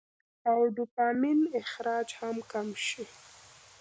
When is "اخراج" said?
1.61-2.07